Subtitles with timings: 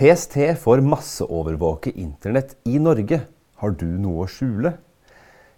[0.00, 3.18] PST får masseovervåke internett i Norge.
[3.60, 4.70] Har du noe å skjule?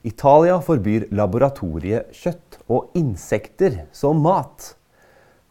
[0.02, 4.72] Italia forbyr laboratoriekjøtt og insekter som mat.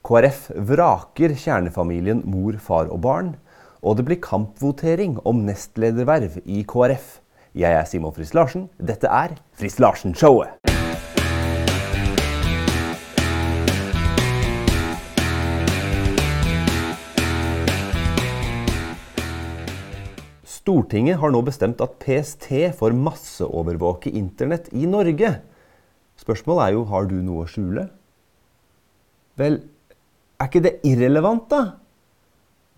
[0.03, 3.31] KrF vraker kjernefamilien mor, far og barn.
[3.79, 7.21] Og det blir kampvotering om nestlederverv i KrF.
[7.55, 8.67] Jeg er Simon Friis Larsen.
[8.75, 10.80] Dette er Friis Larsen-showet.
[20.71, 22.47] Stortinget har nå bestemt at PST
[22.79, 25.33] får masseovervåke internett i Norge.
[26.21, 27.89] Spørsmålet er jo har du noe å skjule.
[29.41, 29.57] Vel,
[30.39, 31.59] er ikke det irrelevant, da?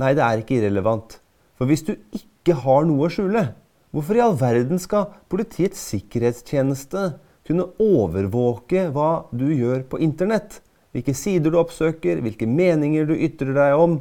[0.01, 1.19] Nei, det er ikke irrelevant.
[1.53, 3.45] For hvis du ikke har noe å skjule,
[3.93, 7.11] hvorfor i all verden skal Politiets sikkerhetstjeneste
[7.45, 10.63] kunne overvåke hva du gjør på internett?
[10.97, 13.99] Hvilke sider du oppsøker, hvilke meninger du ytrer deg om,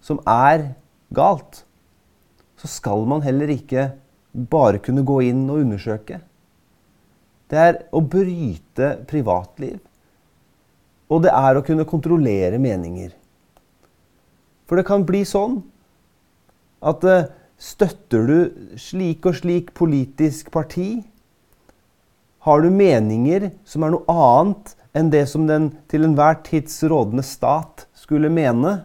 [0.01, 0.71] som er
[1.13, 1.63] galt,
[2.57, 3.91] så skal man heller ikke
[4.31, 6.21] bare kunne gå inn og undersøke.
[7.51, 9.79] Det er å bryte privatliv.
[11.11, 13.11] Og det er å kunne kontrollere meninger.
[14.65, 15.59] For det kan bli sånn
[16.87, 17.27] at eh,
[17.59, 18.37] støtter du
[18.79, 21.01] slik og slik politisk parti,
[22.41, 27.23] har du meninger som er noe annet enn det som den til enhver tids rådende
[27.25, 28.81] stat skulle mene,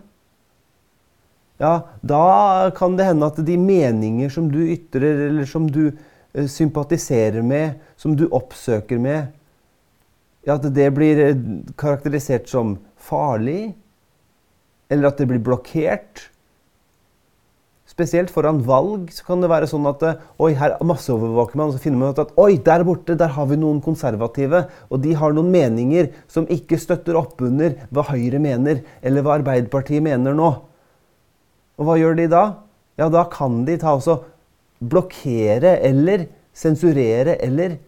[1.58, 6.46] ja, da kan det hende at de meninger som du ytrer, eller som du eh,
[6.46, 9.32] sympatiserer med, som du oppsøker med,
[10.44, 11.44] ja, at det blir eh,
[11.80, 13.72] karakterisert som farlig,
[14.92, 16.28] eller at det blir blokkert.
[17.96, 21.78] Spesielt foran valg så kan det være sånn at eh, oi, her masseovervåker man, og
[21.78, 25.14] så finner man ut at oi, der borte der har vi noen konservative, og de
[25.16, 30.36] har noen meninger som ikke støtter opp under hva Høyre mener, eller hva Arbeiderpartiet mener
[30.36, 30.50] nå.
[31.80, 32.44] Og hva gjør de da?
[33.00, 34.18] Ja, da kan de ta også
[34.84, 37.78] blokkere eller sensurere eller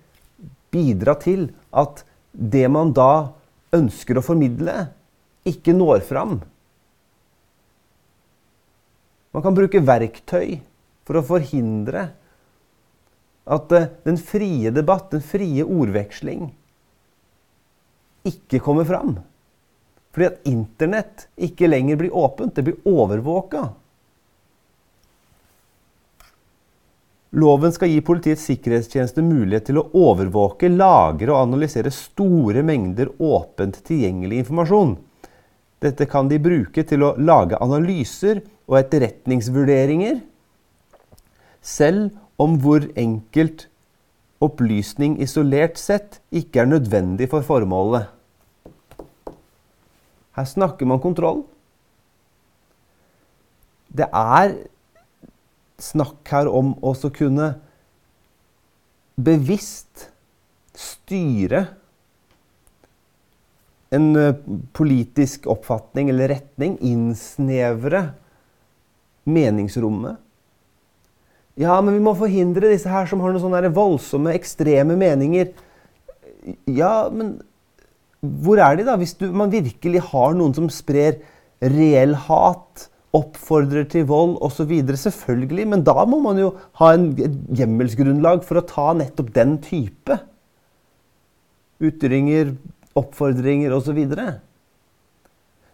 [0.73, 2.01] bidra til at
[2.33, 3.35] det man da
[3.77, 4.87] ønsker å formidle,
[5.45, 6.39] ikke når fram.
[9.35, 10.59] Man kan bruke verktøy
[11.09, 12.09] for å forhindre
[13.49, 16.51] at eh, den frie debatt, den frie ordveksling,
[18.29, 19.19] ikke kommer fram.
[20.13, 23.69] Fordi at Internett ikke lenger blir åpent, det blir overvåka.
[27.39, 33.83] Loven skal gi Politiets sikkerhetstjeneste mulighet til å overvåke, lagre og analysere store mengder åpent
[33.85, 34.97] tilgjengelig informasjon.
[35.83, 40.21] Dette kan de bruke til å lage analyser og etterretningsvurderinger,
[41.63, 42.11] selv
[42.41, 43.67] om hvor enkelt
[44.43, 48.11] opplysning isolert sett ikke er nødvendig for formålet.
[50.39, 51.43] Her snakker man kontroll.
[53.91, 54.55] Det er
[55.83, 57.55] snakk her om å kunne
[59.19, 60.09] bevisst
[60.79, 61.65] styre
[63.95, 64.39] en eh,
[64.77, 68.11] politisk oppfatning eller retning, innsnevre
[69.29, 70.19] meningsrommet.
[71.59, 75.51] Ja, men vi må forhindre disse her som har noen sånne voldsomme, ekstreme meninger.
[76.71, 77.41] Ja, men
[78.21, 78.95] hvor er de, da?
[78.99, 81.19] Hvis du, man virkelig har noen som sprer
[81.59, 84.73] reell hat, oppfordrer til vold osv.
[85.01, 87.11] Selvfølgelig, men da må man jo ha en,
[87.57, 90.19] hjemmelsgrunnlag for å ta nettopp den type
[91.83, 92.57] ytringer,
[92.99, 93.99] oppfordringer osv.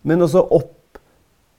[0.05, 1.01] Men også opp,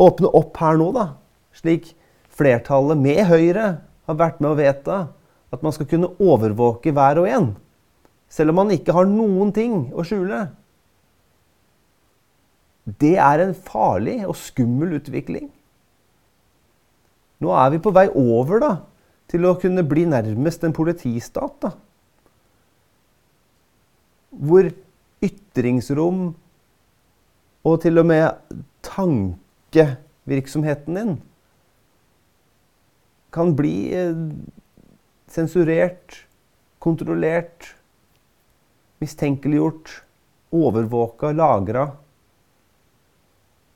[0.01, 1.07] åpne opp her nå, da.
[1.55, 1.93] Slik
[2.35, 3.67] flertallet med Høyre
[4.05, 4.99] har vært med å vedta
[5.55, 7.49] at man skal kunne overvåke hver og en.
[8.31, 10.47] Selv om man ikke har noen ting å skjule.
[12.85, 15.47] Det er en farlig og skummel utvikling.
[17.41, 18.73] Nå er vi på vei over da,
[19.31, 21.55] til å kunne bli nærmest en politistat.
[21.61, 21.71] da.
[24.35, 24.69] Hvor
[25.25, 26.35] ytringsrom
[27.65, 28.29] og til og med
[28.85, 31.15] tankevirksomheten din
[33.35, 34.15] kan bli eh,
[35.27, 36.21] sensurert,
[36.79, 37.73] kontrollert,
[39.03, 39.91] mistenkeliggjort,
[40.55, 41.89] overvåka, lagra.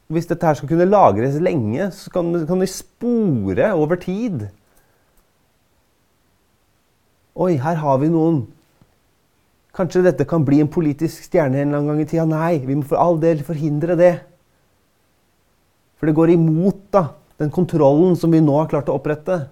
[0.10, 4.48] Hvis dette her skal kunne lagres lenge, så kan, kan vi spore over tid.
[7.36, 8.42] Oi, her har vi noen.
[9.76, 12.26] Kanskje dette kan bli en politisk stjerne en gang i tida.
[12.26, 14.16] Nei, vi må for all del forhindre det.
[16.00, 19.44] For det går imot da, den kontrollen som vi nå har klart å opprette.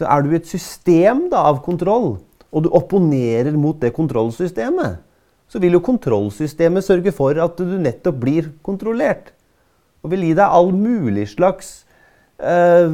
[0.00, 2.14] Så er du i et system da, av kontroll,
[2.50, 5.02] og du opponerer mot det kontrollsystemet,
[5.50, 9.34] så vil jo kontrollsystemet sørge for at du nettopp blir kontrollert.
[10.00, 11.82] Og vil gi deg all mulig slags
[12.38, 12.88] eh,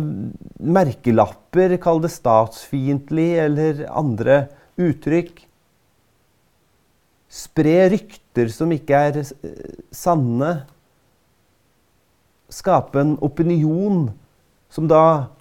[0.59, 4.47] merkelapper, kall det statsfiendtlig eller andre
[4.81, 5.43] uttrykk.
[7.33, 10.53] Spre rykter som ikke er eh, sanne.
[12.53, 14.07] Skape en opinion
[14.73, 15.33] som da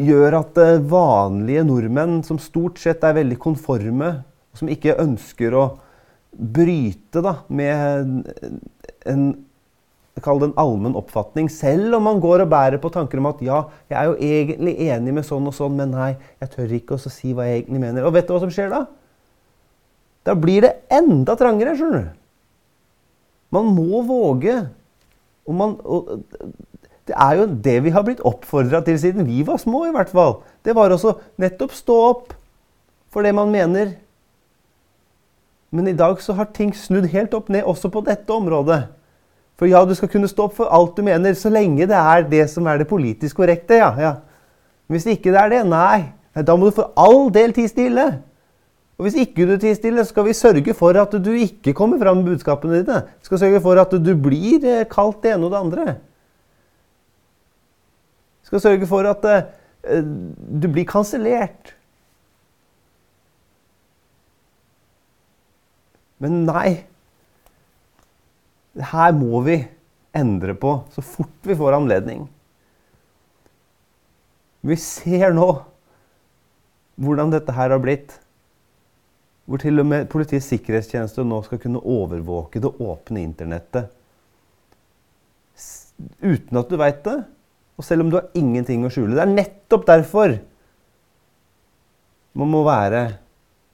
[0.00, 4.16] gjør at eh, vanlige nordmenn, som stort sett er veldig konforme,
[4.54, 5.66] som ikke ønsker å
[6.34, 8.24] bryte da, med
[9.06, 9.26] en
[10.22, 13.40] Kall det en allmenn oppfatning, selv om man går og bærer på tanker om at
[13.42, 16.12] ja, jeg er jo egentlig enig med sånn og sånn, men nei,
[16.42, 18.06] jeg tør ikke å si hva jeg egentlig mener.
[18.06, 18.84] Og vet du hva som skjer da?
[20.24, 22.14] Da blir det enda trangere, skjønner du.
[23.54, 24.54] Man må våge.
[25.44, 26.22] Og, man, og
[27.10, 30.14] det er jo det vi har blitt oppfordra til siden vi var små, i hvert
[30.14, 30.38] fall.
[30.64, 32.38] Det var også nettopp stå opp
[33.12, 33.96] for det man mener
[35.74, 38.84] men i dag så har ting snudd helt opp ned også på dette området.
[39.58, 42.24] For ja, du skal kunne stå opp for alt du mener, så lenge det er
[42.30, 43.78] det som er det politisk korrekte.
[43.78, 44.14] ja, ja.
[44.90, 46.12] Hvis ikke det er det, nei.
[46.34, 48.04] Da må du for all del tie stille.
[48.98, 51.98] Og hvis ikke du tier stille, så skal vi sørge for at du ikke kommer
[51.98, 53.00] fram med budskapene dine.
[53.18, 55.86] Vi skal sørge for at du blir eh, kalt det ene og det andre.
[58.42, 60.04] Vi skal sørge for at uh,
[60.62, 61.72] du blir kansellert.
[66.22, 66.84] Men nei.
[68.74, 69.60] Her må vi
[70.14, 72.26] endre på så fort vi får anledning.
[74.64, 75.48] Vi ser nå
[76.94, 78.14] hvordan dette her har blitt.
[79.44, 83.90] Hvor til og med Politiets sikkerhetstjeneste nå skal kunne overvåke det åpne internettet.
[86.24, 87.18] Uten at du veit det,
[87.76, 89.14] og selv om du har ingenting å skjule.
[89.14, 90.38] Det er nettopp derfor
[92.34, 93.04] man må være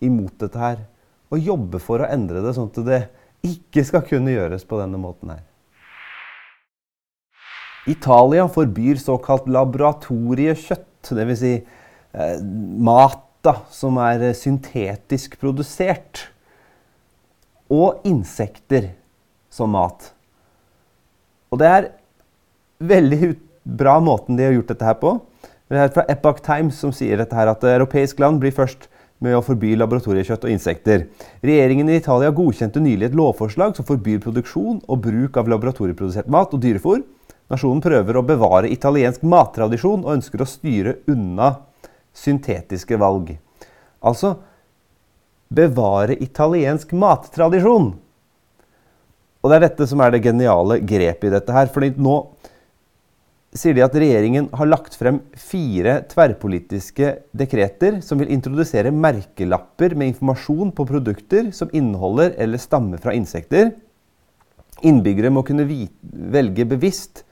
[0.05, 0.83] imot dette her
[1.31, 3.01] og jobbe for å endre det, sånn at det
[3.47, 5.45] ikke skal kunne gjøres på denne måten her.
[7.89, 11.41] Italia forbyr såkalt laboratoriekjøtt, dvs.
[11.41, 11.55] Si,
[12.13, 16.29] eh, mat da, som er syntetisk produsert.
[17.71, 18.91] Og insekter
[19.51, 20.11] som mat.
[21.51, 21.89] Og det er
[22.83, 25.13] veldig bra måten de har gjort dette her på.
[25.71, 28.89] Det er fra Epoch Times som sier dette her, at europeisk land blir først
[29.21, 31.07] med å forby laboratoriekjøtt og insekter.
[31.45, 36.55] Regjeringen i Italia godkjente nylig et lovforslag som forbyr produksjon og bruk av laboratorieprodusert mat
[36.57, 37.03] og dyrefôr.
[37.51, 41.57] Nasjonen prøver å bevare italiensk mattradisjon og ønsker å styre unna
[42.17, 43.35] syntetiske valg.
[44.01, 44.37] Altså
[45.51, 47.91] bevare italiensk mattradisjon.
[49.41, 51.67] Og det er dette som er det geniale grepet i dette her.
[51.73, 52.17] fordi nå
[53.57, 60.13] sier de at regjeringen har lagt frem fire tverrpolitiske dekreter som vil introdusere merkelapper med
[60.13, 63.73] informasjon på produkter som inneholder eller stammer fra insekter.
[64.87, 67.25] Innbyggere må kunne velge bevisst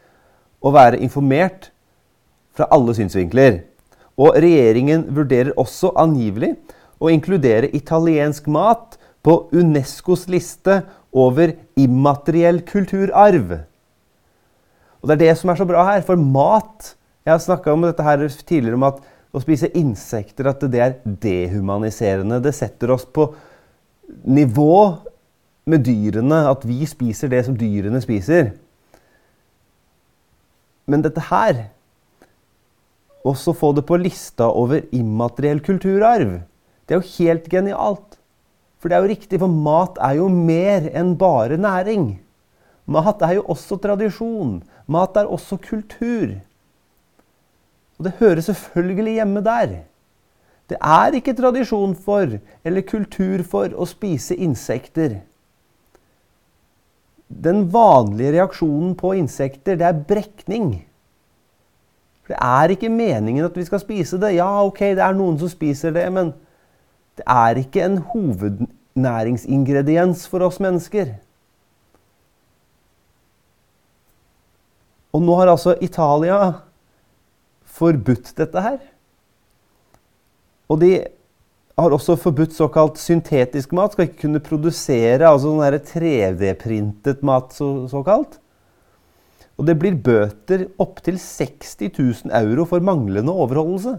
[0.59, 1.71] og være informert
[2.59, 3.63] fra alle synsvinkler.
[4.19, 6.57] Og regjeringen vurderer også angivelig
[6.99, 10.81] å inkludere italiensk mat på Unescos liste
[11.15, 13.61] over immateriell kulturarv.
[15.01, 16.03] Og det er det som er så bra her.
[16.07, 16.95] For mat
[17.27, 19.03] Jeg har snakka om dette her tidligere, om at
[19.37, 22.39] å spise insekter at det er dehumaniserende.
[22.41, 23.27] Det setter oss på
[24.25, 24.97] nivå
[25.69, 28.55] med dyrene, at vi spiser det som dyrene spiser.
[30.89, 31.69] Men dette her
[33.29, 36.39] Også få det på lista over immateriell kulturarv.
[36.87, 38.15] Det er jo helt genialt.
[38.79, 42.07] For det er jo riktig, for mat er jo mer enn bare næring.
[42.89, 44.63] Mat er jo også tradisjon.
[44.89, 46.39] Mat er også kultur.
[47.99, 49.69] Og det hører selvfølgelig hjemme der.
[50.69, 52.27] Det er ikke tradisjon for
[52.65, 55.21] eller kultur for å spise insekter.
[57.29, 60.87] Den vanlige reaksjonen på insekter, det er brekning.
[62.25, 64.35] For Det er ikke meningen at vi skal spise det.
[64.37, 66.33] Ja, ok, det er noen som spiser det, men
[67.17, 71.07] det er ikke en hovednæringsingrediens for oss mennesker.
[75.15, 76.39] Og nå har altså Italia
[77.79, 78.81] forbudt dette her.
[80.69, 80.93] Og de
[81.79, 83.95] har også forbudt såkalt syntetisk mat.
[83.95, 88.39] Skal ikke kunne produsere altså sånn 3D-printet mat, så, såkalt.
[89.59, 93.97] Og det blir bøter opptil 60 000 euro for manglende overholdelse.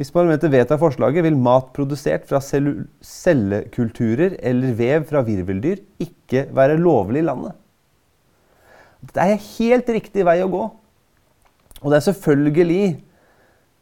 [0.00, 6.78] Hvis parlamentet vedtar forslaget, vil mat produsert fra cellekulturer eller vev fra virveldyr ikke være
[6.80, 7.52] lovlig i landet.
[9.00, 10.64] Det er helt riktig vei å gå.
[11.80, 12.84] Og det er selvfølgelig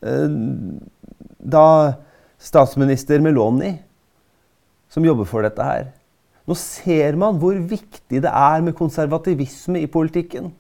[0.07, 0.37] eh,
[1.39, 1.67] da
[2.39, 3.75] statsminister Meloni
[4.89, 5.91] som jobber for dette her.
[6.49, 10.53] Nå ser man hvor viktig det er med konservativisme i politikken.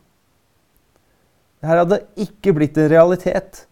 [1.58, 3.64] Dette hadde ikke blitt en realitet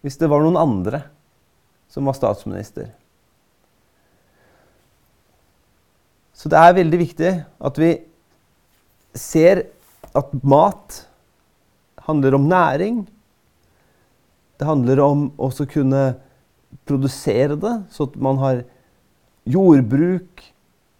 [0.00, 1.02] hvis det var noen andre
[1.92, 2.88] som var statsminister.
[6.32, 7.90] Så det er veldig viktig at vi
[9.18, 9.66] ser
[10.16, 11.04] at mat
[12.06, 13.04] handler om næring.
[14.58, 16.04] Det handler om å kunne
[16.86, 18.64] produsere det, så at man har
[19.48, 20.42] jordbruk,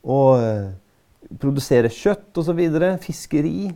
[0.00, 0.70] og eh,
[1.40, 2.60] produsere kjøtt osv.
[3.04, 3.70] Fiskeri.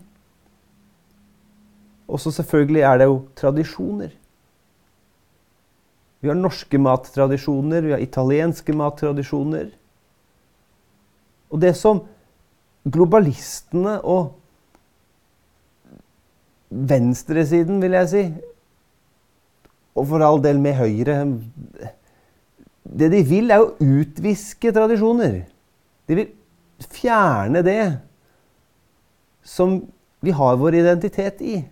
[2.08, 4.12] Og så selvfølgelig er det jo tradisjoner.
[6.24, 9.68] Vi har norske mattradisjoner, vi har italienske mattradisjoner.
[11.52, 12.00] Og det som
[12.88, 14.32] globalistene og
[16.70, 18.24] venstresiden, vil jeg si,
[19.94, 21.20] og for all del med Høyre
[22.84, 25.44] Det de vil, er å utviske tradisjoner.
[26.08, 26.32] De vil
[26.92, 27.96] fjerne det
[29.44, 29.78] som
[30.24, 31.62] vi har vår identitet i.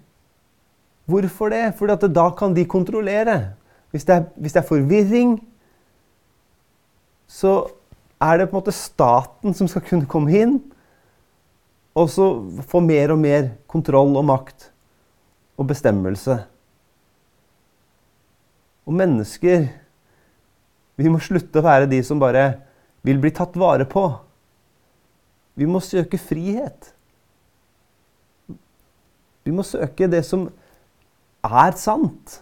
[1.04, 1.74] Hvorfor det?
[1.76, 3.54] Fordi da kan de kontrollere.
[3.92, 5.36] Hvis det, er, hvis det er forvirring,
[7.28, 7.66] så
[8.22, 10.58] er det på en måte staten som skal kunne komme inn
[11.92, 12.28] og så
[12.68, 14.71] få mer og mer kontroll og makt
[15.58, 16.38] og bestemmelse.
[18.86, 19.68] Og mennesker
[20.96, 22.42] Vi må slutte å være de som bare
[23.02, 24.02] vil bli tatt vare på.
[25.56, 26.90] Vi må søke frihet.
[29.42, 30.44] Vi må søke det som
[31.42, 32.36] er sant.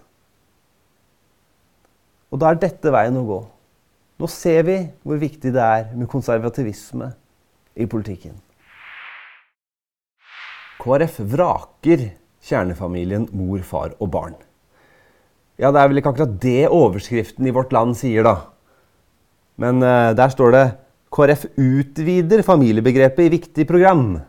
[2.30, 3.40] Og da er dette veien å gå.
[4.20, 4.76] Nå ser vi
[5.06, 7.08] hvor viktig det er med konservativisme
[7.80, 8.34] i politikken.
[10.80, 12.10] KrF vraker
[12.50, 14.36] kjernefamilien mor, far og barn.
[15.60, 18.36] Ja, det er vel ikke akkurat det overskriften i Vårt Land sier, da.
[19.60, 20.64] Men uh, der står det
[21.12, 24.20] KrF utvider familiebegrepet i viktig program.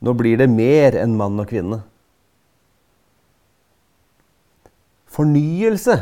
[0.00, 1.80] Nå blir det mer enn mann og kvinne.
[5.10, 5.96] Fornyelse.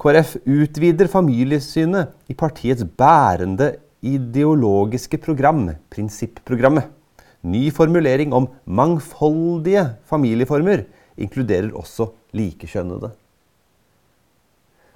[0.00, 6.90] KrF utvider familiesynet i partiets bærende ideologiske program, prinsipprogrammet.
[7.44, 10.86] Ny formulering om mangfoldige familieformer
[11.20, 13.12] inkluderer også likekjønnede.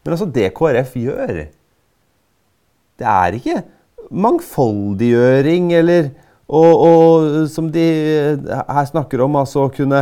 [0.05, 1.43] Men altså, det KrF gjør,
[2.99, 3.61] det er ikke
[4.09, 6.11] mangfoldiggjøring eller
[6.49, 7.85] og, og, som de
[8.49, 10.01] her snakker om, altså å kunne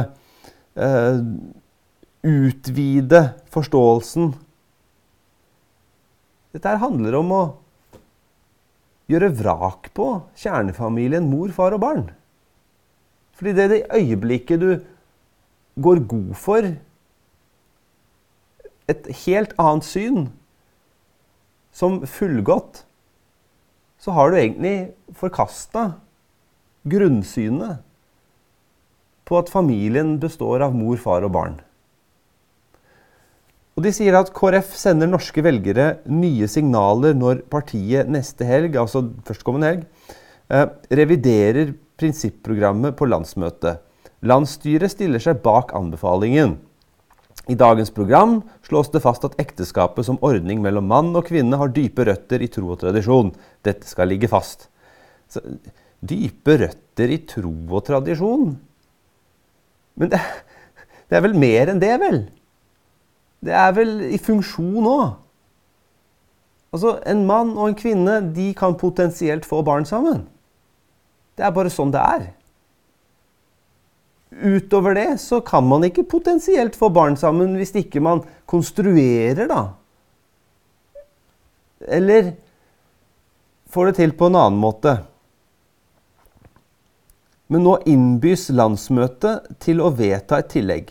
[0.79, 1.17] eh,
[2.23, 4.31] utvide forståelsen.
[6.55, 7.43] Dette her handler om å
[9.11, 10.07] gjøre vrak på
[10.39, 12.07] kjernefamilien mor, far og barn.
[13.37, 14.71] Fordi det er det øyeblikket du
[15.83, 16.71] går god for
[18.89, 20.29] et helt annet syn
[21.77, 22.85] som fullgodt,
[24.01, 24.77] så har du egentlig
[25.17, 25.91] forkasta
[26.89, 27.83] grunnsynet
[29.27, 31.57] på at familien består av mor, far og barn.
[33.77, 39.03] Og De sier at KrF sender norske velgere nye signaler når partiet neste helg, altså
[39.27, 40.15] førstkommende helg,
[40.49, 43.83] eh, reviderer prinsipprogrammet på landsmøtet.
[44.27, 46.57] Landsstyret stiller seg bak anbefalingen.
[47.47, 51.71] I dagens program slås det fast at ekteskapet som ordning mellom mann og kvinne har
[51.71, 53.31] dype røtter i tro og tradisjon.
[53.63, 54.69] Dette skal ligge fast.
[56.07, 58.57] dype røtter i tro og tradisjon.
[59.97, 60.21] Men det,
[61.09, 62.19] det er vel mer enn det, vel?
[63.47, 65.07] Det er vel i funksjon òg.
[66.75, 70.27] Altså, en mann og en kvinne de kan potensielt få barn sammen.
[71.37, 72.27] Det er bare sånn det er.
[74.37, 79.63] Utover det så kan man ikke potensielt få barn sammen hvis ikke man konstruerer, da.
[81.87, 82.35] Eller
[83.73, 84.97] får det til på en annen måte.
[87.53, 90.91] Men nå innbys landsmøtet til å vedta et tillegg.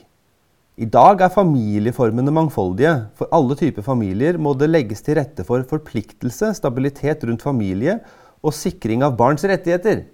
[0.75, 2.93] I dag er familieformene mangfoldige.
[3.15, 7.99] For alle typer familier må det legges til rette for forpliktelse, stabilitet rundt familie
[8.45, 10.05] og sikring av barns rettigheter.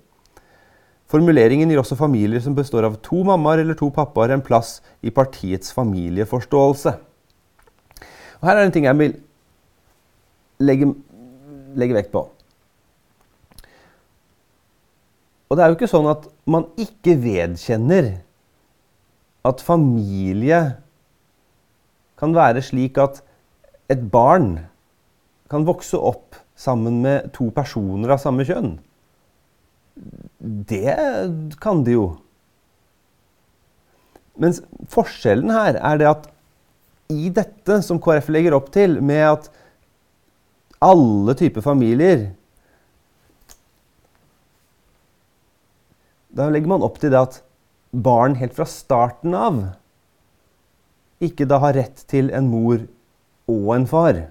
[1.11, 5.11] Formuleringen gir også familier som består av to mammaer eller to pappaer, en plass i
[5.11, 6.93] partiets familieforståelse.
[8.39, 9.17] Og her er en ting jeg vil
[10.63, 10.87] legge,
[11.75, 12.23] legge vekt på.
[15.51, 18.13] Og det er jo ikke sånn at man ikke vedkjenner
[19.43, 20.61] at familie
[22.21, 23.19] kan være slik at
[23.91, 24.53] et barn
[25.51, 28.77] kan vokse opp sammen med to personer av samme kjønn.
[30.41, 30.95] Det
[31.61, 32.05] kan de jo.
[34.41, 36.29] Mens forskjellen her er det at
[37.11, 39.49] i dette som KrF legger opp til, med at
[40.81, 42.31] alle typer familier
[46.31, 47.41] Da legger man opp til det at
[47.91, 49.57] barn helt fra starten av
[51.21, 52.79] ikke da har rett til en mor
[53.51, 54.21] og en far.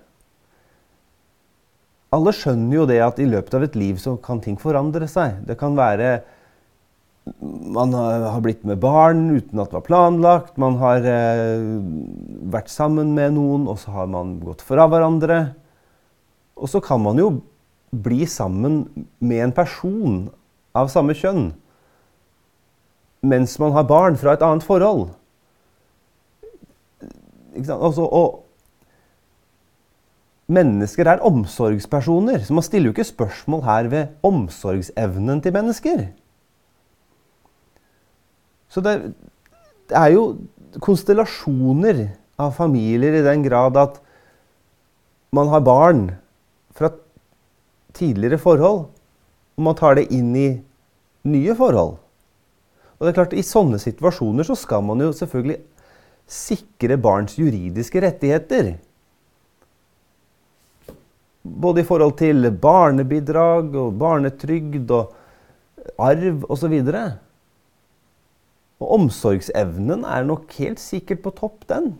[2.14, 5.42] Alle skjønner jo det at i løpet av et liv så kan ting forandre seg.
[5.46, 6.20] Det kan være
[7.40, 10.56] man har blitt med barn uten at det var planlagt.
[10.58, 11.62] Man har eh,
[12.50, 15.40] vært sammen med noen, og så har man gått fra hverandre.
[16.58, 17.30] Og så kan man jo
[17.90, 18.82] bli sammen
[19.18, 20.20] med en person
[20.76, 21.50] av samme kjønn
[23.20, 25.10] mens man har barn fra et annet forhold.
[27.52, 28.38] Altså, og
[30.50, 36.06] mennesker er omsorgspersoner, så man stiller jo ikke spørsmål her ved omsorgsevnen til mennesker.
[38.70, 38.94] Så det,
[39.90, 40.24] det er jo
[40.82, 42.08] konstellasjoner
[42.40, 43.98] av familier i den grad at
[45.34, 46.04] man har barn
[46.74, 46.90] fra
[47.94, 48.86] tidligere forhold,
[49.56, 50.48] og man tar det inn i
[51.30, 51.98] nye forhold.
[52.98, 55.58] Og det er klart, I sånne situasjoner så skal man jo selvfølgelig
[56.30, 58.74] sikre barns juridiske rettigheter.
[61.50, 65.16] Både i forhold til barnebidrag og barnetrygd og
[66.00, 66.76] arv osv.
[66.76, 67.00] Og,
[68.80, 71.92] og omsorgsevnen er nok helt sikkert på topp, den.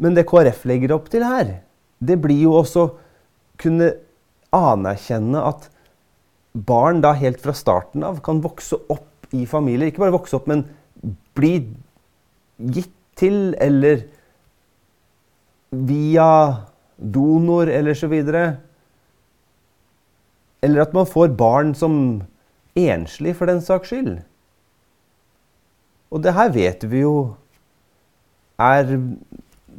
[0.00, 1.58] Men det KrF legger opp til her,
[2.00, 2.86] det blir jo også
[3.60, 3.92] kunne
[4.56, 5.68] anerkjenne at
[6.52, 9.90] barn da helt fra starten av kan vokse opp i familier.
[9.90, 10.64] Ikke bare vokse opp, men
[11.36, 11.52] bli
[12.74, 14.06] gitt til eller
[15.70, 16.30] via
[17.00, 18.60] donor eller så videre.
[20.62, 22.22] Eller at man får barn som
[22.76, 24.18] enslig, for den saks skyld.
[26.10, 27.14] Og det her vet vi jo
[28.60, 28.90] er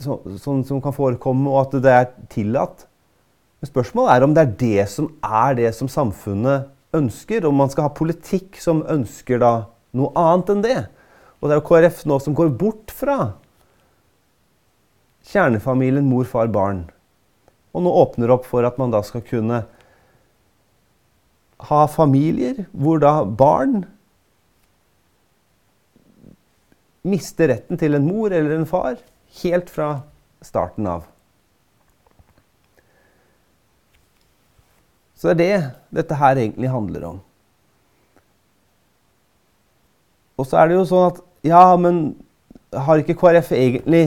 [0.02, 2.88] sånn som kan forekomme, og at det er tillatt.
[3.62, 7.46] Men spørsmålet er om det er det som er det som samfunnet ønsker.
[7.46, 9.54] Om man skal ha politikk som ønsker da
[9.98, 10.80] noe annet enn det.
[11.40, 13.36] Og det er jo KrF nå som går bort fra
[15.32, 16.88] kjernefamilien mor, far, barn.
[17.72, 19.64] Og nå åpner det opp for at man da skal kunne
[21.62, 23.84] ha familier hvor da barn
[27.08, 29.00] mister retten til en mor eller en far
[29.42, 30.02] helt fra
[30.46, 31.06] starten av.
[35.18, 37.20] Så det er det dette her egentlig handler om.
[40.42, 42.04] Og så er det jo sånn at Ja, men
[42.70, 44.04] har ikke KrF egentlig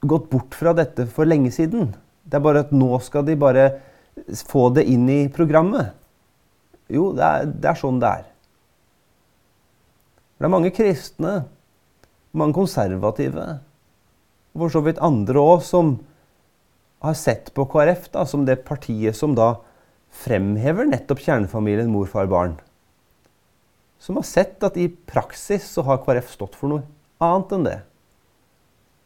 [0.00, 1.92] gått bort fra dette for lenge siden?
[2.24, 3.70] Det er bare at nå skal de bare
[4.48, 5.94] få det inn i programmet.
[6.90, 8.28] Jo, det er, det er sånn det er.
[10.40, 11.34] Det er mange kristne,
[12.32, 13.46] mange konservative,
[14.54, 15.98] og for så vidt andre òg, som
[17.04, 19.54] har sett på KrF da, som det partiet som da
[20.22, 22.56] fremhever nettopp kjernefamilien mor, far, barn.
[24.00, 26.84] Som har sett at i praksis så har KrF stått for noe
[27.22, 27.78] annet enn det.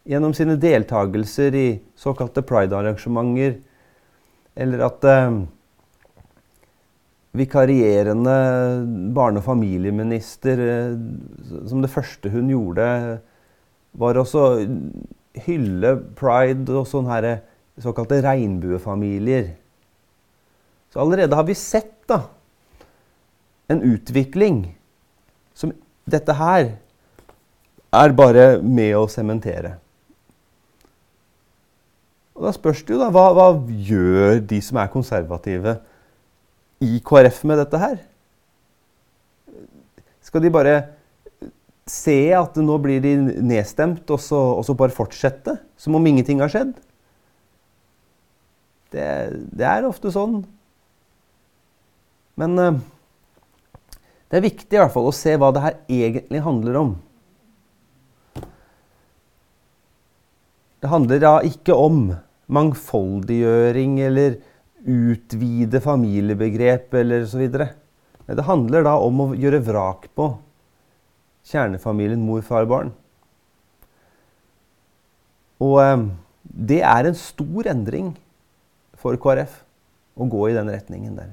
[0.05, 3.55] Gjennom sine deltakelser i såkalte pride-arrangementer,
[4.55, 5.39] eller at eh,
[7.35, 8.35] vikarierende
[9.17, 10.99] barne- og familieminister, eh,
[11.71, 12.87] som det første hun gjorde,
[13.97, 14.45] var også
[15.47, 17.29] hylle pride og sånne her,
[17.83, 19.55] såkalte regnbuefamilier.
[20.93, 22.21] Så allerede har vi sett da,
[23.73, 24.61] en utvikling
[25.57, 25.73] som
[26.05, 26.75] dette her
[27.95, 29.79] er bare med å sementere.
[32.35, 33.49] Og Da spørs det jo da, hva, hva
[33.89, 35.79] gjør de som er konservative
[36.83, 38.01] i KrF med dette her?
[40.25, 40.75] Skal de bare
[41.87, 45.59] se at nå blir de nedstemt, og så, og så bare fortsette?
[45.79, 46.73] Som om ingenting har skjedd?
[48.95, 49.07] Det,
[49.55, 50.41] det er ofte sånn.
[52.41, 52.83] Men uh,
[54.31, 56.95] det er viktig i hvert fall å se hva det her egentlig handler om.
[60.85, 62.11] Det handler da ikke om
[62.53, 64.35] mangfoldiggjøring eller
[64.85, 67.71] utvide familiebegrep eller videre.
[68.29, 70.27] Det handler da om å gjøre vrak på
[71.49, 72.93] kjernefamilien mor, far, barn.
[75.65, 76.05] Og eh,
[76.45, 78.13] det er en stor endring
[79.01, 79.57] for KrF
[80.21, 81.33] å gå i den retningen der.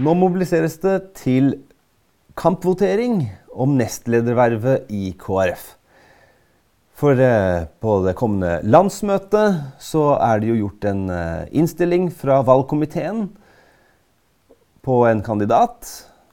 [0.00, 1.58] Nå mobiliseres det til
[2.40, 5.74] kampvotering om nestledervervet i KrF.
[7.02, 12.36] For eh, på det kommende landsmøtet så er det jo gjort en eh, innstilling fra
[12.46, 13.24] valgkomiteen
[14.86, 15.88] på en kandidat.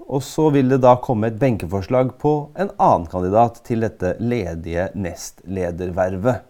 [0.05, 4.91] Og så vil det da komme et benkeforslag på en annen kandidat til dette ledige
[4.93, 6.45] nestledervervet.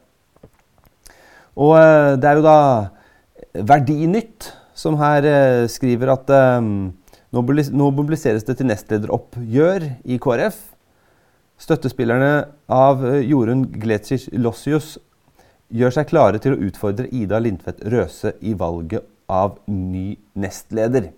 [1.55, 2.59] Og eh, det er jo da
[3.71, 5.23] Verdinytt som her
[5.71, 6.29] skriver at
[6.61, 10.59] nå mobiliseres det til nestlederoppgjør i KrF.
[11.59, 12.33] Støttespillerne
[12.71, 14.95] av eh, Jorunn Gletsic Lossius
[15.69, 21.11] gjør seg klare til å utfordre Ida Lindtvedt Røse i valget av ny nestleder.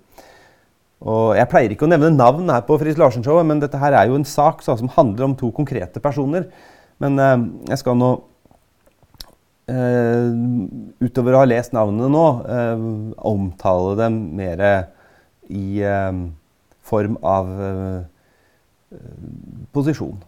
[1.02, 4.10] Og jeg pleier ikke å nevne navn her på Fritz Larsen-showet, men dette her er
[4.10, 6.50] jo en sak som handler om to konkrete personer.
[7.02, 8.10] Men eh, jeg skal nå,
[9.72, 10.28] eh,
[11.06, 12.26] utover å ha lest navnene nå,
[12.58, 12.84] eh,
[13.32, 14.66] omtale dem mer
[15.50, 16.26] i eh,
[16.92, 17.54] form av
[19.72, 20.20] posisjon.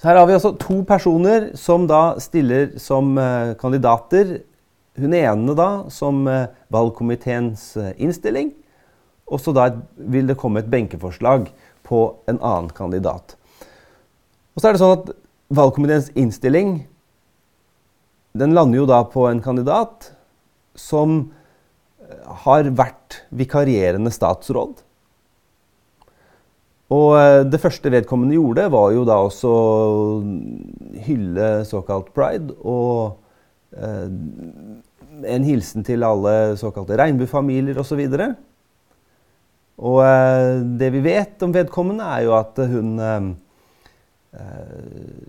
[0.00, 4.38] Så her har vi altså to personer som da stiller som uh, kandidater.
[4.96, 8.54] Hun ene da som uh, valgkomiteens uh, innstilling.
[9.28, 9.66] Og så da
[10.00, 11.50] vil det komme et benkeforslag
[11.84, 12.00] på
[12.32, 13.36] en annen kandidat.
[14.56, 15.12] Og så er det sånn at
[15.52, 16.78] valgkomiteens innstilling
[18.40, 20.14] den lander jo da på en kandidat
[20.80, 21.26] som
[22.46, 24.78] har vært vikarierende statsråd.
[26.90, 29.50] Og eh, det første vedkommende gjorde, var jo da også
[31.06, 33.20] hylle såkalt pride og
[33.76, 34.08] eh,
[35.30, 38.00] en hilsen til alle såkalte regnbuefamilier osv.
[38.08, 38.30] Og, så
[39.80, 42.98] og eh, det vi vet om vedkommende, er jo at hun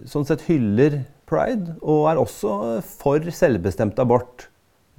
[0.05, 4.45] sånn sett hyller pride, og er også for selvbestemt abort.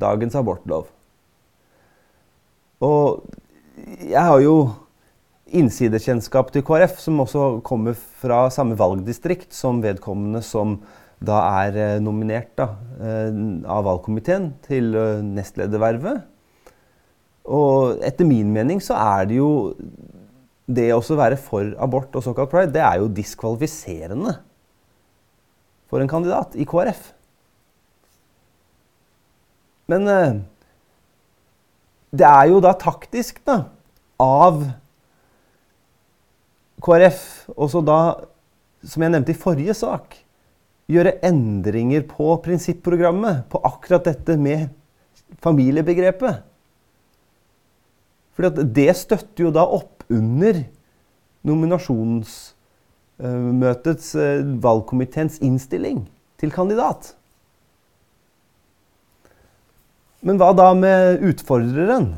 [0.03, 0.88] Dagens abortlov.
[2.83, 3.22] Og
[4.03, 4.57] jeg har jo
[5.53, 10.79] innsidekjennskap til KrF, som også kommer fra samme valgdistrikt som vedkommende som
[11.23, 13.31] da er eh, nominert da, eh,
[13.71, 16.25] av valgkomiteen til eh, nestledervervet.
[17.53, 19.53] Og etter min mening så er det jo
[20.73, 24.37] det å være for abort og såkalt pride, det er jo diskvalifiserende
[25.91, 27.11] for en kandidat i KrF.
[29.91, 30.07] Men
[32.15, 33.67] det er jo da taktisk, da,
[34.23, 34.62] av
[36.83, 37.23] KrF
[37.55, 38.01] også da,
[38.83, 40.16] som jeg nevnte i forrige sak,
[40.90, 44.68] gjøre endringer på prinsipprogrammet på akkurat dette med
[45.42, 46.35] familiebegrepet.
[48.33, 50.55] For det støtter jo da opp under
[51.47, 55.99] nominasjonsmøtets eh, valgkomiteens innstilling
[56.40, 57.03] til kandidat.
[60.23, 62.12] Men hva da med utfordreren?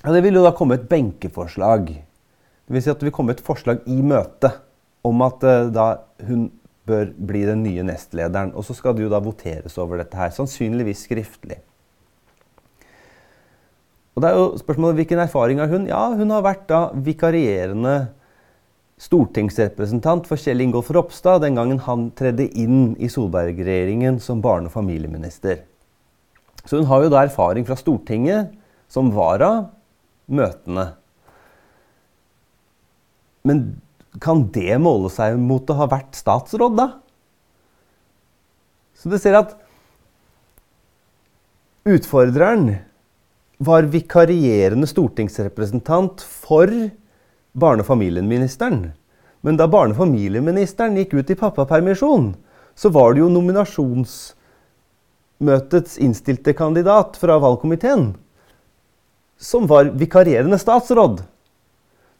[0.00, 1.82] Ja, det vil jo da komme et benkeforslag
[2.70, 4.60] det vil si at det vil komme et forslag i møtet
[5.02, 5.86] om at uh, da
[6.28, 6.44] hun
[6.86, 8.52] bør bli den nye nestlederen.
[8.54, 11.58] Og så skal det jo da voteres over dette her, sannsynligvis skriftlig.
[14.14, 15.88] Og det er jo spørsmålet Hvilken erfaring har hun?
[15.90, 18.12] Ja, Hun har vært da vikarierende
[19.00, 24.76] stortingsrepresentant for Kjell Ingolf Ropstad den gangen han tredde inn i Solberg-regjeringen som barne- og
[24.76, 25.64] familieminister.
[26.62, 28.54] Så hun har jo da erfaring fra Stortinget
[28.86, 29.70] som vara
[30.30, 30.99] møtene.
[33.46, 33.80] Men
[34.20, 36.88] kan det måle seg mot å ha vært statsråd, da?
[39.00, 39.54] Så du ser at
[41.88, 42.74] utfordreren
[43.60, 46.66] var vikarierende stortingsrepresentant for
[47.52, 48.92] barne- og familieministeren.
[49.40, 52.34] Men da barne- og familieministeren gikk ut i pappapermisjon,
[52.74, 58.14] så var det jo nominasjonsmøtets innstilte kandidat fra valgkomiteen,
[59.40, 61.22] som var vikarierende statsråd.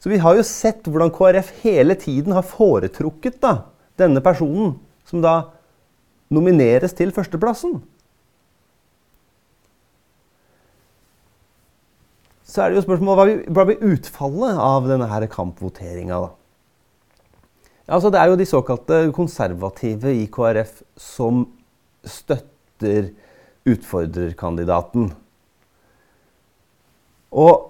[0.01, 3.53] Så vi har jo sett hvordan KrF hele tiden har foretrukket da,
[4.01, 5.35] denne personen, som da
[6.33, 7.77] nomineres til førsteplassen.
[12.51, 16.31] Så er det jo spørsmålet hva blir utfallet av denne her kampvoteringa, da?
[17.91, 21.45] Altså, det er jo de såkalte konservative i KrF som
[22.07, 23.09] støtter
[23.67, 25.09] utfordrerkandidaten.
[27.31, 27.67] Og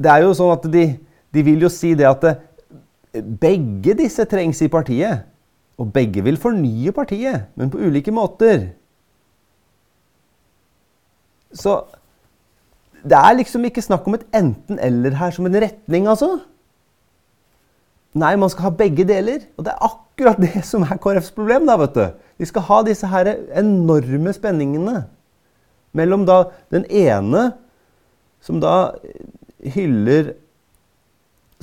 [0.00, 0.86] det er jo sånn at de,
[1.34, 2.34] de vil jo si det at det,
[3.40, 5.26] begge disse trengs i partiet.
[5.78, 8.68] Og begge vil fornye partiet, men på ulike måter.
[11.54, 11.80] Så
[13.04, 16.38] det er liksom ikke snakk om et enten-eller her som en retning, altså.
[18.14, 19.42] Nei, man skal ha begge deler.
[19.58, 21.66] Og det er akkurat det som er KrFs problem.
[21.66, 22.06] da, vet du.
[22.38, 25.04] De skal ha disse her enorme spenningene
[25.94, 26.40] mellom da
[26.74, 27.52] den ene,
[28.42, 28.94] som da
[29.74, 30.32] hyller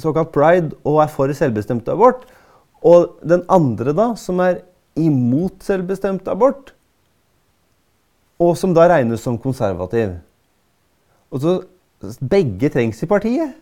[0.02, 2.26] såkalt pride og er for selvbestemt abort,
[2.82, 4.64] og den andre, da, som er
[5.00, 6.74] imot selvbestemt abort,
[8.42, 10.18] og som da regnes som konservativ.
[11.32, 11.60] Og så
[12.30, 13.54] Begge trengs i partiet.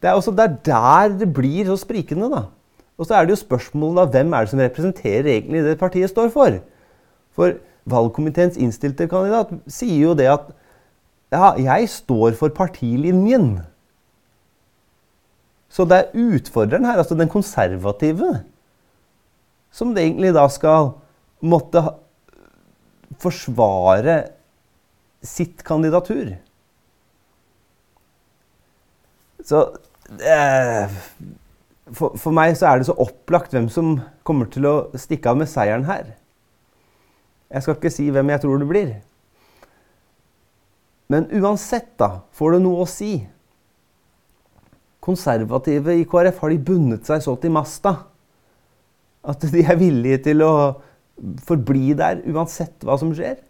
[0.00, 2.42] Det er også der, der det blir så sprikende, da.
[2.98, 6.10] Og så er det jo spørsmålet da, hvem er det som representerer egentlig det partiet
[6.10, 6.56] står for.
[7.36, 7.52] For
[7.84, 10.48] valgkomiteens innstilte kandidat sier jo det at
[11.32, 13.60] ja, jeg står for partilinjen.
[15.70, 18.40] Så det er utfordreren her, altså den konservative,
[19.70, 20.92] som det egentlig da skal
[21.46, 21.82] måtte
[23.22, 24.16] forsvare
[25.22, 26.32] sitt kandidatur.
[29.46, 29.60] Så
[30.20, 30.98] eh,
[31.94, 35.38] for, for, meg så er det så opplagt hvem som kommer til å stikke av
[35.40, 36.16] med seieren her.
[37.50, 38.90] Jeg skal ikke si hvem jeg tror det blir.
[41.10, 43.16] Men uansett, da, får det noe å si
[45.00, 47.94] konservative i KrF har de bundet seg så til masta
[49.20, 50.52] at de er villige til å
[51.44, 53.40] forbli der uansett hva som skjer?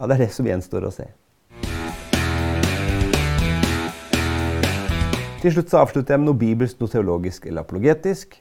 [0.00, 1.10] Ja, Det er det som gjenstår å se.
[5.40, 8.34] Til slutt så avslutter jeg med noe bibelsk, noe teologisk eller apologetisk.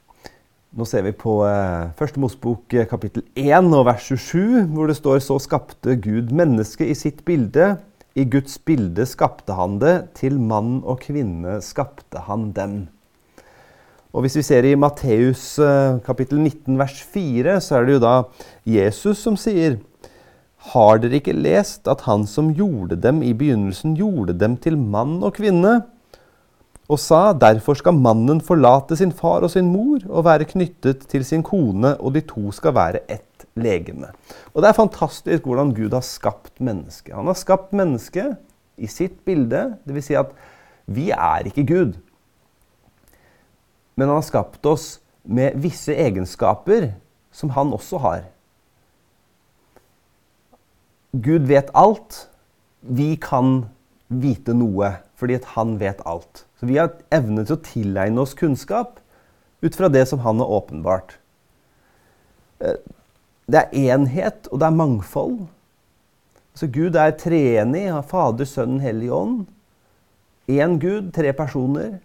[0.76, 4.98] Nå ser vi på eh, Første Mosebok eh, kapittel 1 og vers 27, hvor det
[5.00, 7.72] står så skapte Gud mennesket i sitt bilde.
[8.20, 12.80] I Guds bilde skapte han det, til mann og kvinne skapte han dem.
[14.12, 18.02] Og Hvis vi ser i Matteus eh, kapittel 19 vers 4, så er det jo
[18.04, 18.16] da
[18.68, 19.78] Jesus som sier
[20.74, 25.22] Har dere ikke lest at han som gjorde dem i begynnelsen, gjorde dem til mann
[25.24, 25.78] og kvinne?
[26.90, 31.26] Og sa, derfor skal mannen forlate sin far og sin mor og være knyttet til
[31.26, 34.10] sin kone, og de to skal være ett legeme.
[34.54, 37.14] Og Det er fantastisk hvordan Gud har skapt mennesket.
[37.16, 38.38] Han har skapt mennesket
[38.78, 40.06] i sitt bilde, dvs.
[40.06, 40.34] Si at
[40.90, 41.94] vi er ikke Gud.
[43.96, 46.94] Men han har skapt oss med visse egenskaper
[47.32, 48.24] som han også har.
[51.14, 52.26] Gud vet alt.
[52.82, 53.68] Vi kan
[54.08, 56.46] vite noe fordi at han vet alt.
[56.60, 59.02] Så vi har evne til å tilegne oss kunnskap
[59.62, 61.18] ut fra det som han har åpenbart.
[62.64, 62.80] Eh,
[63.50, 65.40] det er enhet, og det er mangfold.
[66.56, 69.48] Så Gud er treenig, har Fader, Sønnen, Hellig Ånd.
[70.50, 72.00] Én Gud, tre personer.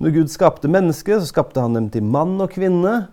[0.00, 3.10] Når Gud skapte mennesket, så skapte han dem til mann og kvinne.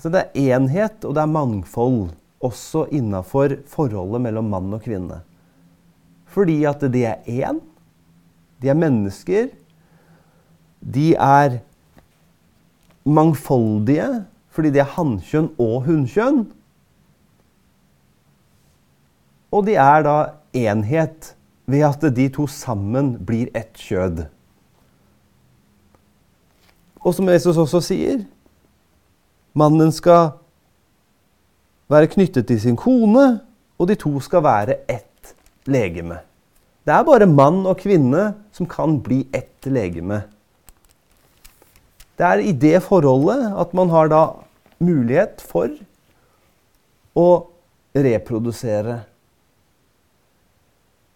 [0.00, 5.20] Så det er enhet, og det er mangfold, også innafor forholdet mellom mann og kvinne.
[6.34, 7.60] Fordi at de er én.
[8.64, 9.50] De er mennesker.
[10.80, 11.58] De er
[13.04, 14.24] mangfoldige
[14.54, 16.44] fordi de er hannkjønn og hunnkjønn.
[19.50, 20.14] Og de er da
[20.54, 21.32] enhet
[21.66, 24.22] ved at de to sammen blir ett kjød.
[27.02, 28.22] Og som Jesus også sier
[29.54, 30.32] Mannen skal
[31.90, 33.40] være knyttet til sin kone,
[33.78, 35.34] og de to skal være ett
[35.70, 36.16] legeme.
[36.86, 40.22] Det er bare mann og kvinne som kan bli ett legeme.
[42.14, 44.22] Det er i det forholdet at man har da
[44.78, 45.72] mulighet for
[47.18, 47.28] å
[47.94, 49.00] reprodusere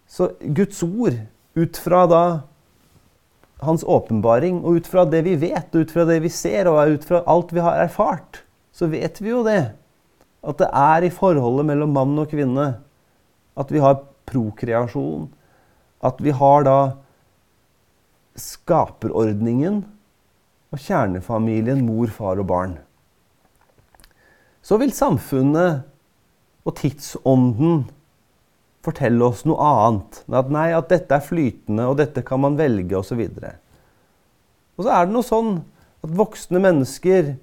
[0.09, 1.13] så Guds ord,
[1.53, 2.21] ut fra da
[3.61, 7.05] hans åpenbaring, og ut fra det vi vet, ut fra det vi ser, og ut
[7.05, 8.41] fra alt vi har erfart,
[8.73, 9.75] så vet vi jo det.
[10.41, 12.71] At det er i forholdet mellom mann og kvinne
[13.59, 13.99] at vi har
[14.29, 15.27] prokreasjon.
[16.01, 16.79] At vi har da
[18.41, 19.83] skaperordningen
[20.69, 22.75] og kjernefamilien mor, far og barn.
[24.61, 25.85] Så vil samfunnet
[26.67, 27.85] og tidsånden
[28.85, 30.21] fortelle oss noe annet.
[30.29, 33.21] At nei, at dette er flytende, og dette kan man velge, osv.
[33.25, 33.45] Og,
[34.77, 35.53] og så er det noe sånn
[36.05, 37.33] at voksne mennesker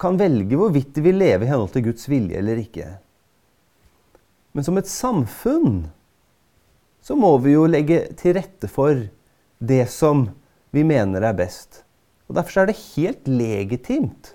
[0.00, 2.86] kan velge hvorvidt de vil leve i henhold til Guds vilje eller ikke.
[4.54, 5.84] Men som et samfunn
[7.04, 9.04] så må vi jo legge til rette for
[9.60, 10.28] det som
[10.74, 11.82] vi mener er best.
[12.28, 14.32] Og Derfor er det helt legitimt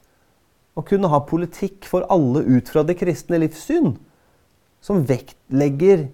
[0.78, 3.96] å kunne ha politikk for alle ut fra det kristne livssyn,
[4.80, 6.08] som vektlegger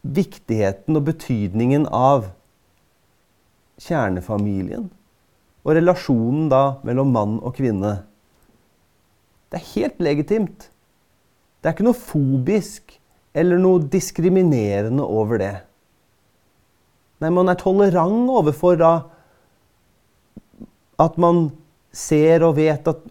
[0.00, 2.30] viktigheten og betydningen av
[3.80, 4.88] kjernefamilien
[5.60, 8.00] og relasjonen da mellom mann og kvinne.
[9.52, 10.70] Det er helt legitimt.
[11.60, 12.96] Det er ikke noe fobisk
[13.32, 15.54] eller noe diskriminerende over det.
[17.20, 18.92] Nei, man er tolerant overfor da
[21.00, 21.48] at man
[21.92, 23.02] ser og vet at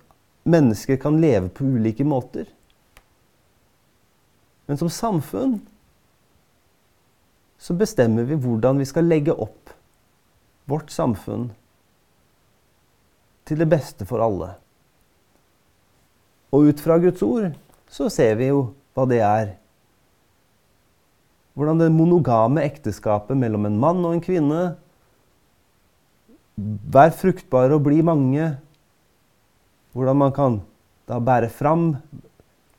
[0.50, 2.48] mennesker kan leve på ulike måter.
[4.70, 5.60] Men som samfunn
[7.60, 9.74] så bestemmer vi hvordan vi skal legge opp
[10.70, 11.50] vårt samfunn
[13.50, 14.54] til det beste for alle.
[16.54, 17.52] Og ut fra Guds ord
[17.90, 18.62] så ser vi jo
[18.94, 19.56] hva det er.
[21.54, 24.62] Hvordan det monogame ekteskapet mellom en mann og en kvinne
[26.60, 28.50] Vær fruktbare og bli mange.
[29.96, 30.58] Hvordan man kan
[31.08, 31.94] da bære fram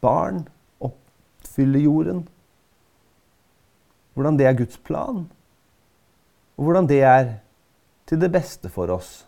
[0.05, 0.43] barn,
[0.81, 2.29] oppfylle jorden.
[4.15, 5.25] Hvordan det er Guds plan,
[6.57, 7.35] og hvordan det er
[8.07, 9.27] til det beste for oss.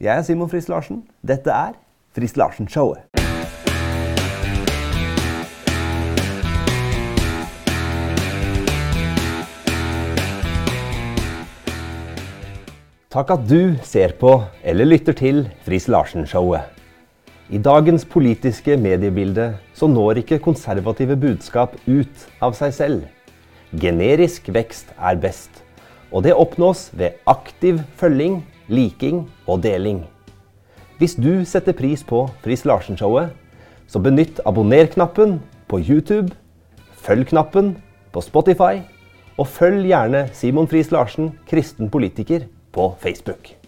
[0.00, 1.02] Jeg er Simon Friis Larsen.
[1.26, 1.72] Dette er
[2.14, 3.33] Friis Larsen-showet.
[13.14, 16.64] Takk at du ser på eller lytter til Friis Larsen-showet.
[17.46, 23.04] I dagens politiske mediebilde så når ikke konservative budskap ut av seg selv.
[23.70, 25.60] Generisk vekst er best,
[26.10, 30.02] og det oppnås ved aktiv følging liking og deling.
[30.98, 33.30] Hvis du setter pris på Friis Larsen-showet,
[33.86, 35.38] så benytt abonner-knappen
[35.70, 36.34] på YouTube,
[37.06, 37.76] følg-knappen
[38.10, 38.82] på Spotify,
[39.38, 43.63] og følg gjerne Simon Friis Larsen, kristen politiker, på Facebook.